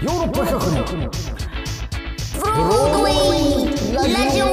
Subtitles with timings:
[0.00, 1.10] ヨーロッパ企画の
[2.32, 4.44] ブロードウェイラジオ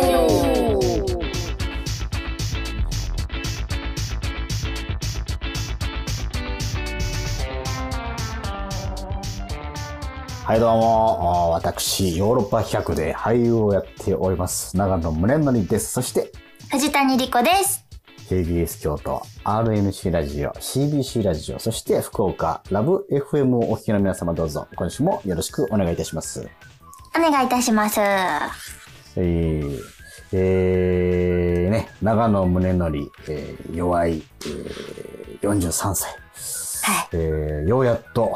[10.46, 15.92] はいどうも私ヨーロッパ企画で俳優をやっております長野宗則です。
[15.92, 16.32] そして
[16.72, 17.85] 藤谷莉子です。
[18.30, 24.68] KBS 京都 RNC ラジオ CBC ラジオそして福岡ラブ FM をお聞きの皆様どうぞ。
[24.76, 26.50] 今週もよろしくお願いいたします。
[27.16, 28.00] お願いいたします。
[28.02, 29.80] えー、
[30.34, 36.12] えー、ね、長野宗則、えー、弱い、えー、43歳。
[36.82, 37.10] はい。
[37.14, 38.36] えー、ようやっと、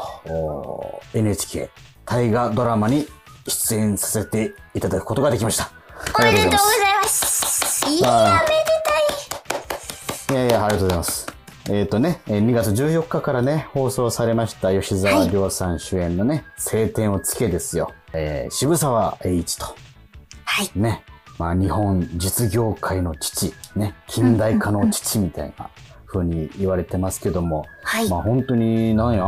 [1.14, 1.68] NHK
[2.06, 3.06] 大河ドラマに
[3.48, 5.72] 出演させていただくことができました。
[6.16, 6.58] おめでとうござい
[6.94, 7.86] まます。
[7.88, 8.59] いやめす。
[10.30, 11.26] いやいや、ありがとうございます。
[11.68, 17.90] えっ、とね、えー2月14日からね、放送されました吉沢亮さん主演のね、晴天をつけですよ。
[18.12, 19.74] えー、渋沢栄一と、
[20.44, 20.70] はい。
[20.76, 21.02] ね、
[21.36, 25.68] まあ日本実業界の父、ね、近代化の父みたいな
[26.06, 28.08] 風に言われてますけども、はい。
[28.08, 29.24] まあ本当になんや、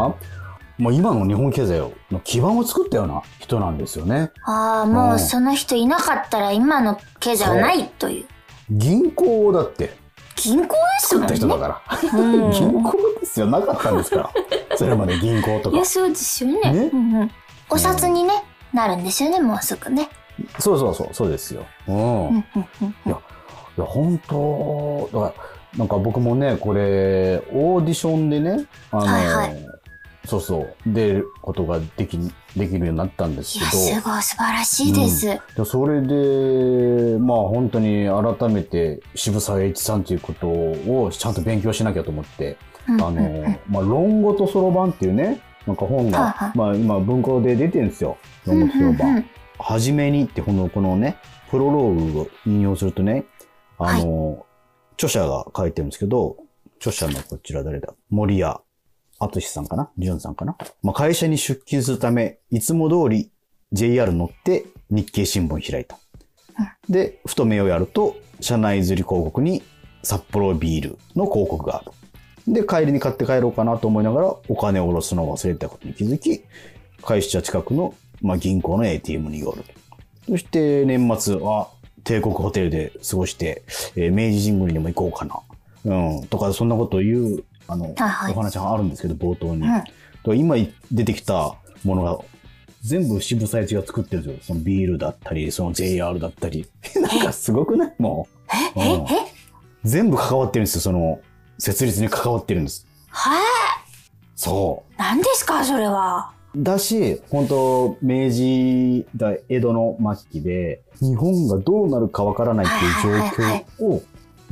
[0.78, 1.81] まあ今の日本経済
[2.12, 4.31] の基盤を作ったような人なんですよね。
[4.47, 5.14] ああもうん。
[5.16, 8.27] うその人いなかったら今の経済はないという。
[8.70, 10.00] 銀行だって
[10.36, 11.27] 銀行ですもん？
[11.27, 12.19] ね作った人だから。
[12.19, 13.47] うん銀行ですよ。
[13.47, 14.30] なかったんですから。
[14.77, 15.84] それまで銀行とかいや。
[15.84, 17.30] そうですよねねうんうん、
[17.70, 18.33] お札にね、
[18.72, 20.08] なるんですよねもうすぐね
[20.58, 21.64] そうそうそう、そうですよ。
[21.86, 21.97] うん。
[21.97, 22.44] うんうん
[22.83, 23.19] うんいや、
[23.77, 29.66] いや、本当だから、なんか僕もね、これ、オーディションでね、あの、はいはい
[30.25, 32.17] そうそう、出ることができ、
[32.56, 38.06] できるようになったんですいやけど、すごい素晴らしいです、でそれで、まあ本当に
[38.39, 42.56] 改めて渋沢栄一さんということをちゃんと勉強しなきゃと思って、
[42.89, 43.03] うん。
[43.03, 48.17] あの、まあ論語とそろばんっていうね、なんか本はいはい、がまあ今文庫で出てるんですよ。
[48.47, 49.22] 論語とそろばうんうんうん。
[49.22, 49.31] ん。
[49.59, 51.16] はじめにってこの、このね、
[51.50, 53.25] プロローグを引用するとね、
[53.78, 54.47] あの、
[54.94, 56.37] 著者が書いてるんですけど、
[56.78, 57.94] 著者のこちら誰だ？
[58.10, 58.56] 森谷
[59.27, 59.91] 敦さんかな？
[59.97, 60.56] 淳さんかな？
[60.83, 63.31] まあ、会社に出勤するため、いつも通り
[63.72, 65.99] JR 乗って日経新聞開いた。
[66.88, 69.62] で、ふと目をやると、車内吊り広告に
[70.03, 71.84] 札幌ビールの広告があ
[72.47, 72.53] る。
[72.53, 76.43] で、帰りに買って帰ろうかなと思いながら、お金を下ろすのを忘れてたことに気づき、
[77.03, 79.71] 会社近くの、まあ、銀行の ATM に寄ると。
[80.28, 81.69] そして年末は
[82.04, 83.62] 帝国ホテルで過ごして、
[83.97, 85.41] えー明治神宮にでも行こうかな。
[85.84, 86.27] うん。
[86.27, 89.62] とか、そんなことを言う、あの、はいはいお話があるんですけど、冒頭に。
[89.62, 89.83] うん
[90.37, 90.55] 今
[90.93, 92.17] 出てきたものが、
[92.84, 94.39] 全部渋沢栄一が作ってるんですよ。
[94.43, 96.65] そのビールだったり、その JR だったり。
[97.01, 97.95] なんかすごくない？
[97.99, 98.28] も
[98.77, 98.78] う。
[98.78, 98.83] え？
[98.83, 99.06] えうん
[99.84, 100.81] 全部関わってるんですよ。
[100.81, 101.19] その、
[101.59, 102.87] 設立に関わってるんです。
[103.09, 103.43] はい
[104.37, 105.65] そ何ですか？
[105.65, 106.62] それはう。
[106.62, 113.25] だし、本当明治だ、江戸の末期で、日本がどうなるかわからないっていう状
[113.81, 114.03] 況を、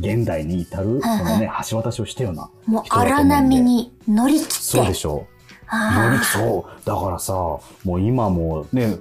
[0.01, 2.51] 現代に至る、そのね、橋渡しをしたような。
[2.67, 4.53] もう人だと思うんで荒波に乗り切って。
[4.53, 5.15] そうでしょう。
[5.15, 5.27] 乗り
[5.69, 6.87] あそう。
[6.87, 7.61] だからさ、も
[7.95, 8.97] う今もうね、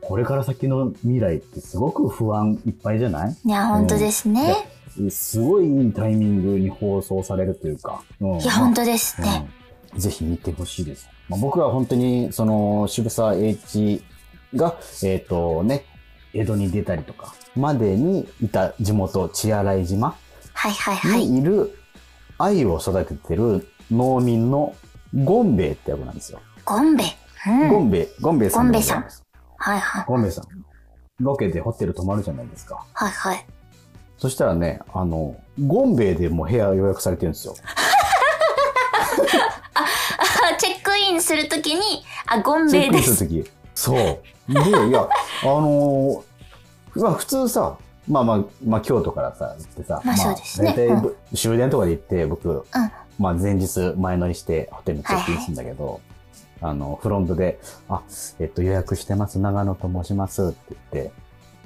[0.00, 3.28] これから先の未来ってすごく不安いっぱいじゃない？
[3.28, 4.54] あいや本当ですね、
[5.10, 8.02] すごいいいタイミングに放送されるというか。
[8.20, 8.40] うん。
[8.40, 9.48] いや本当ですね、
[9.94, 10.00] うん。
[10.00, 11.08] ぜひ見てほしいです。
[11.28, 14.02] まあ、僕は本当に、その、渋沢栄一
[14.54, 15.84] が、えっ、とね、
[16.32, 20.16] 江戸に出たりとか、までにいた地元、血洗島
[20.58, 21.78] はいはいはい、にいる、
[22.36, 24.74] 愛を育ててる農民の
[25.14, 26.40] ゴンベイって役なんですよ。
[26.64, 27.04] ゴンベ
[27.46, 29.24] うんゴンベイ、ゴンベイさんでございます。
[29.56, 30.44] はいはいゴンベイさん。
[31.20, 32.84] ロケでホテル泊まるじゃないですか。
[32.92, 33.46] はいはい
[34.16, 37.54] そしたらね、あの、ゴンベイでもう部屋予約されてるんですよ。
[40.50, 43.50] あチェックインするときにあゴンチェックインベイですするとき。
[43.76, 43.96] そう。
[43.96, 45.08] で、いや、
[45.42, 52.64] あのーまあ普通さ、まあまあ、まあ京都からさ、行ってさ、まあそうですね大体う終電とかで行って、僕、うん
[53.18, 56.00] まあ前日前乗りしてホテルにチェックインするんだけど、
[56.60, 58.02] あの、フロントで、あ、
[58.38, 61.12] えっと予約してます、長野と申しますって言って、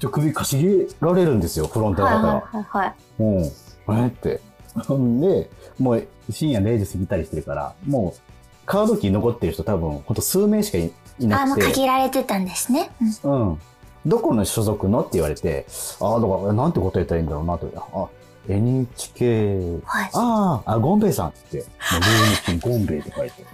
[0.00, 2.28] ちょ、首かしげられるんですよ、フロントのはい方が。
[2.28, 4.04] はいはいはいうん。
[4.04, 4.40] えって。
[4.86, 8.20] ほんで、もう深夜0時過ぎたりしてるから、もう
[8.64, 10.92] カードキー残ってる人多分ほんと数名しかいい
[11.24, 11.72] あもうなくて。
[11.72, 12.90] 限られてたんですね、
[13.22, 13.58] うんうん。
[14.06, 15.00] どこの所属の？
[15.00, 15.66] って言われて、
[16.00, 17.70] ああ、だから、なんて答えたらいいんだろうなと。
[17.76, 18.08] あ、
[18.48, 23.44] NHK、はいああ、あ、ゴンベイさんって言って、 もう上にゴンベイって書いて。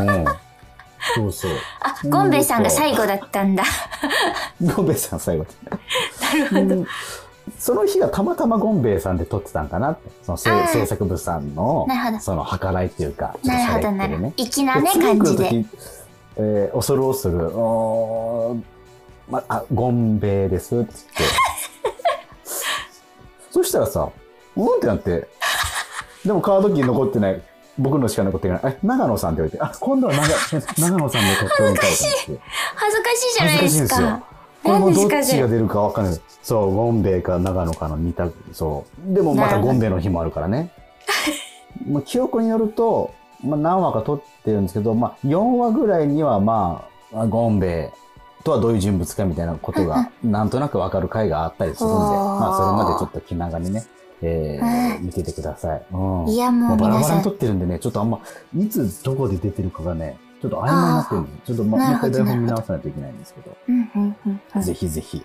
[0.00, 0.24] うん。
[1.16, 1.50] そうそう。
[1.80, 3.64] あゴンベイさんが最後だったんだ
[4.76, 5.46] ゴンベイさん最後。
[6.22, 6.86] なるほどうん
[7.58, 9.98] その日がたまたまゴンベイさんで撮ってたんかな。
[10.24, 11.86] その制作部さんの
[12.20, 13.92] その計らいっていうか、なるほど。
[13.92, 15.66] なるほど粋なね感じで時
[16.36, 18.73] えー恐る恐る、おー
[19.28, 21.34] ま、あ、ゴンベイです、って言って。
[23.50, 24.08] そしたらさ、
[24.56, 25.28] うんってなって、
[26.24, 27.42] でもカードキー残ってない、
[27.78, 28.60] 僕のしか残ってない。
[28.64, 32.40] え、長野さんって言われて、あ、今度は長長野さんの格好みたいと思って。
[32.74, 34.34] 恥ずかしいじゃないです恥ずかしいんですよか。。
[34.64, 36.20] これもどっちが出るかわかんない。
[36.42, 38.34] そう、ゴンベイか長野かの二択。
[38.52, 39.14] そう。
[39.14, 40.70] でもまたゴンベイの日もあるからね。
[41.86, 43.12] まあ記憶によると、
[43.44, 48.03] まあ何話か撮ってるんですけど、まあ4話ぐらいにはまあ、あゴンベイ
[48.44, 53.84] とはどういう人物かみたいなことがなんとなくわかる回があったりするんで、まあそれまでちょっと気長にね、
[54.22, 55.86] えー見ててください。
[55.92, 55.96] う
[56.26, 56.28] ん。
[56.28, 58.20] いやもうバラバラに撮ってるんでね、ちょっとあんま、
[58.56, 63.56] いつどこで出てるかがね、ちょっと曖昧になってるんで、ちょっとまあ、もう一回台本見直さないといけないんですけど。
[63.68, 65.24] うんうんうんうんぜひぜひ、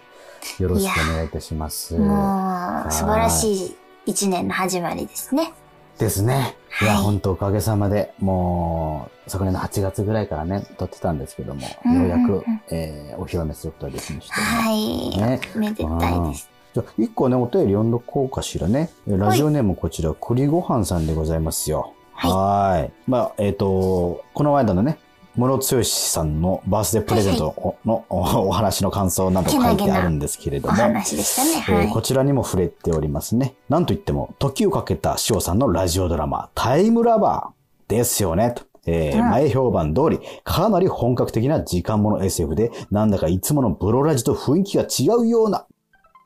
[0.59, 1.97] よろしくお願いいたします。
[1.97, 3.75] もう、素晴らしい
[4.05, 5.53] 一年の始まりですね。
[5.99, 6.55] ですね。
[6.81, 14.43] いや、はい本当おかげさまで、もう、昨年の8月ぐらいからね、撮ってたんですけども、ようやく、えーお披露目することができましたね。
[14.43, 15.17] はい。
[15.17, 16.49] ねめでたいです。
[16.73, 18.89] じゃあ、一個ね、お便り読んどこうかしらね。
[19.07, 21.93] えラジオネームこちら、栗ごはんさんでございますよ。
[22.13, 22.91] はいはーい。
[23.07, 24.99] まあ、えっ、と、この間のね、
[25.35, 31.61] 室剛さんのバースデープレゼントの、 おお話の感想など書いてあるんですけれどおも、話でしたね。
[31.61, 31.85] はい。
[31.85, 33.55] えーこちらにも触れておりますね。
[33.69, 38.53] なんといっても、時をかけた塩さんのラジオドラマ、タイムラバーですよね。
[38.55, 45.65] とえーうん前評判通り、かなり本格的な時間物 SF で、なんだかいつものブロラジと雰囲気が違うような、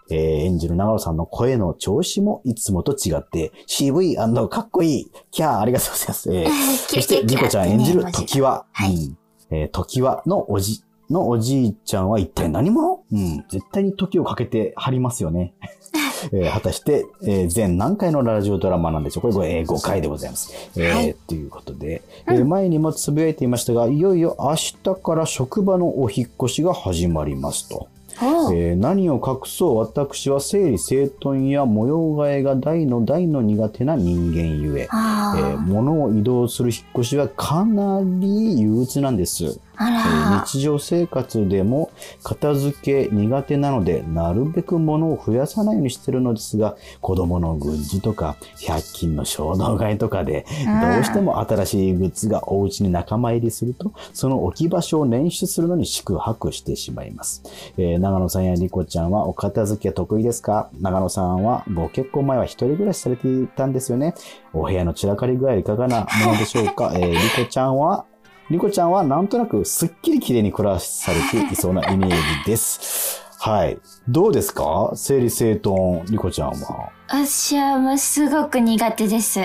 [0.10, 4.26] えー演じる長野さんの声の調子もいつもと違って、渋いか
[4.62, 5.12] っこいい。
[5.32, 6.34] キャー、ありがとうございます。
[6.34, 6.50] えー
[6.94, 9.18] そして、リコちゃん演じる時は、はいうん
[9.52, 13.02] えー時はのおじ、のおじいちゃんは一体何者？
[13.12, 13.46] うん。
[13.50, 15.54] 絶対に時をかけて貼りますよね。
[16.32, 19.24] えー果たして、えー全何回のラジオドラマなんでしょう？
[19.24, 20.54] これ、これ、えー5回でございます。
[20.78, 27.88] えーはいということで、えー前にもつぶやいていましたが、いよいよ明日から職場のお引っ越しが始まりますと。
[28.22, 39.60] えー何を隠そう私は整理整頓や模様替えが大の大の苦手な人間ゆえ、あえーー物を移動する引っ越しはかなり憂鬱なんです。
[40.46, 41.92] 日常生活でも
[42.24, 57.42] 片付け苦手なので、なるべく物を増やさないようにしてるのですが、子供のグッズとか、100均の衝動買いとかで、うんどうしても新しいグッズがお家に仲間入りすると、その置き場所を捻出するのに宿泊してしまいます。
[57.78, 60.70] えー長野さんやリコちゃんはお片付け得意ですか？
[60.80, 64.14] 長野さんはご結婚前は一人暮らしされていたんですよね。
[64.54, 68.06] お部屋の散らかり具合いかがなものでしょうか、えーリコちゃんは
[68.50, 73.22] リコちゃんはなんとなくすっきり綺麗に暮らされていそうなイメージです。
[73.40, 73.78] はい。
[74.08, 74.92] どうですか？
[74.96, 76.90] 整理整頓、リコちゃんは。
[77.08, 79.40] 私はもうすごく苦手です。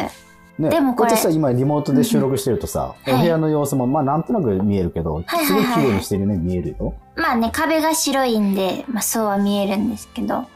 [0.59, 6.95] ね、でもこれうやってさ、今リモートで収録してるとさ、うんうんお部屋の様子もまあなんとなく見えるけど、はいはいすごい綺麗にしてるように見えるよ。
[7.17, 10.47] まあね、壁が白いんで、まあそうは見えるんですけど、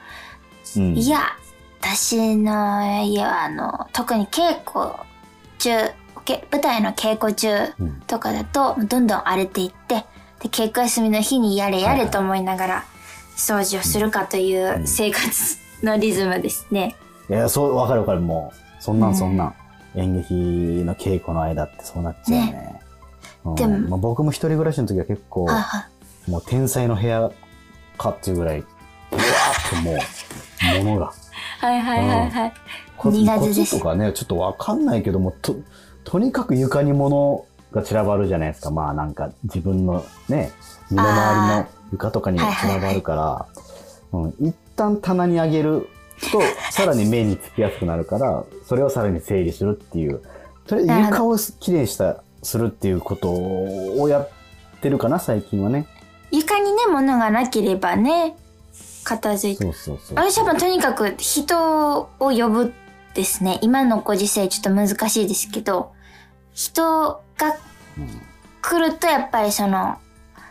[0.76, 0.96] うん。
[0.96, 1.18] いや、
[1.80, 4.92] 私の家はあの、特に稽古
[5.58, 5.70] 中、
[6.24, 7.48] け舞台の稽古中
[7.78, 10.04] うんとかだと、どんどん荒れていって、
[10.40, 12.84] で、稽古休みの日にやれやれと思いながら、
[13.36, 16.96] 掃除をするかという生活のリズムですね。
[17.30, 18.82] いや、そう、わかるわかる、もう。
[18.82, 19.54] そんなうんんそんなん。
[19.94, 20.34] 演劇
[20.84, 22.80] の稽古の間ってそうなっちゃうよね。
[23.44, 25.48] うんでもまあ、僕も一人暮らしの時は結構、
[26.28, 27.30] もう天才の部屋
[27.98, 31.12] かっていうぐらい、うわーってもう、ものが。
[31.60, 32.52] はいはいはいはい。
[32.96, 35.56] こ苦手ですとかね、ちょっとわかんないけども、と、
[36.04, 38.70] とにかく床に物が散らばるじゃないですか。
[38.70, 40.52] まあなんか自分のね、
[40.90, 43.46] 身の回りの床とかに散らばるか
[44.12, 45.88] ら、うん、一旦棚にあげる
[46.30, 46.40] と、
[46.70, 50.20] さらに目につきやすくなるから、それをさらに整理するっていう。
[50.66, 54.28] とりあえず床をきれいにした、するっていうことをやっ
[54.80, 55.86] てるかな、最近はね。
[56.30, 58.36] 床にね、物がなければね、
[59.04, 59.64] 片付いて。
[59.64, 60.16] そうそうそう。
[60.16, 62.72] 私はもうとにかく人を呼ぶ
[63.14, 63.58] ですね。
[63.62, 65.92] 今のご時世ちょっと難しいですけど、
[66.52, 67.56] 人が
[68.60, 69.98] 来るとやっぱりその、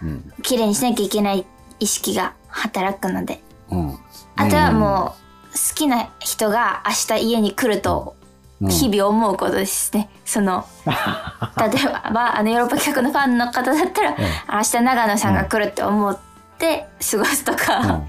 [0.01, 0.33] うん。
[0.41, 1.45] 綺麗にしなきゃいけない
[1.79, 3.41] 意識が働くので。
[3.69, 3.97] うん。
[4.35, 5.15] あとはも
[5.51, 8.21] う、好きな人が明日家に来ると、うん
[8.69, 10.07] 日々思うことですね。
[10.23, 14.15] その、例えば、まあ、あの、ヨーロッパ企画のファンの方だったら、
[14.53, 16.19] 明日長野さんが来るって思っ
[16.59, 18.03] て過ごすとか、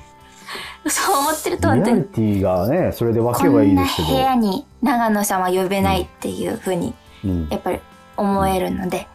[0.87, 4.09] そう思ってるとリアリティがね、それで分けこんなばいいですけど。
[4.09, 7.81] 部屋に長野さんは呼べないっていうふうに、うんやっぱり
[8.17, 9.07] 思えるので、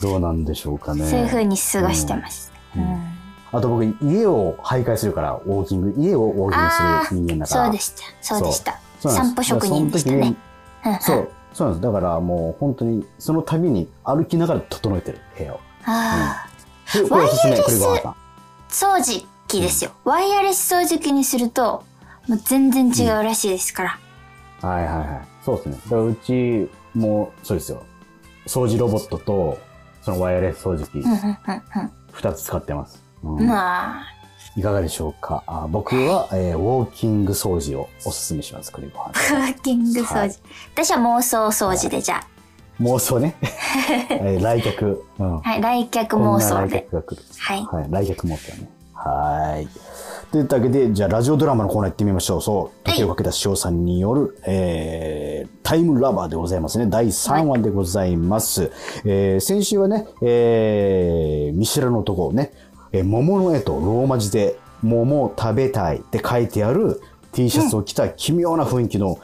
[0.00, 1.06] どうなんでしょうかね。
[1.06, 2.52] そういうふうに過ごしてます。
[2.76, 3.12] うんうん
[3.54, 7.64] あと僕、家を徘徊するから、ウォーキング、家をウォーキングする人間だから。
[7.66, 8.02] そうでした。
[8.22, 8.80] そうでした。
[8.98, 10.34] 散歩職人でしたね。
[10.86, 11.28] うんうんそう。
[11.52, 11.92] そうなんです。
[11.92, 15.60] だからもう本当にその度に歩きながら整えてる部屋を。
[15.84, 16.46] あ
[16.94, 17.72] でこれおすすめ、ワイヤレ
[18.70, 19.92] ス掃除機ですよ。
[20.04, 21.84] ワイヤレス掃除機にすると、
[22.28, 23.98] もう全然違うらしいですから。
[24.68, 25.20] はいはいはい。
[25.44, 25.76] そうですね。
[25.84, 27.82] だからうちもそうですよ。
[28.46, 29.58] 掃除ロボットと、
[30.02, 33.02] そのワイヤレス掃除機、うんうんうん二つ使ってます。
[33.22, 33.46] うんうん。
[33.46, 34.04] まあ、
[34.56, 35.42] いかがでしょうか？
[35.46, 39.12] あ僕は、えーウォーキング掃除をおすすめします、栗ご飯。
[39.54, 40.18] クッキング掃除。
[40.18, 40.34] はい
[40.74, 42.20] 私は妄想掃除でじゃ
[42.80, 43.34] 妄想ね。
[44.10, 45.04] えー来客。
[45.18, 45.36] うん。
[45.36, 45.40] あ。
[45.42, 46.80] はい、来客妄こんな来想で。
[46.90, 47.22] 客が来る。
[47.38, 47.64] はい。
[47.64, 47.86] はい。
[47.90, 48.70] 来客妄想ね。
[49.04, 49.68] はい。
[50.30, 52.42] というわけで、じゃあラジオドラマのコーナー行ってみましょう。
[52.42, 52.84] そう。
[52.84, 56.86] 時をかけた塩さんによる、えー、タイムラバーでございますね。
[56.86, 58.70] 第3話でございます。
[59.04, 62.52] えー、先週はね、えー、見知らぬ男をね、
[62.92, 67.00] えー桃の絵とローマ字で、桃を食べたいって書いてある
[67.32, 69.18] T シャツを着た奇妙な雰囲気の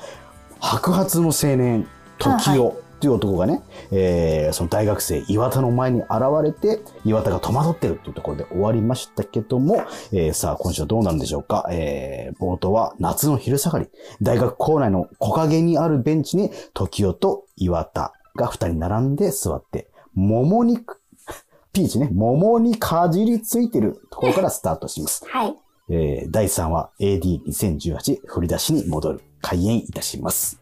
[0.61, 1.87] 白髪の青年、
[2.19, 2.59] 時代
[3.01, 3.63] という男がね、
[3.93, 6.11] えーその大学生岩田の前に現
[6.43, 9.77] れて、岩田が戸惑ってるっていうところで終わりましたけども、
[10.13, 11.69] えーさあ今週はどうなるんでしょうか。
[11.71, 13.89] えー冒頭は夏の昼下がり、
[14.23, 20.79] 大学校内の木陰にあるベンチに時代と岩田が二人並んで座って、桃に、
[21.73, 25.25] ピーチね、桃にかじりついてるところからスタートします。
[25.29, 25.57] はい。
[25.91, 29.21] えー第3話 AD2018 振り出しに戻る。
[29.41, 30.61] 開演いたします。